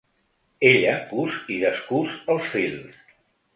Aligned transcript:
Ella 0.69 0.95
cus 1.11 1.37
i 1.57 1.59
descús 1.65 2.17
els 2.37 2.51
fils. 2.57 3.01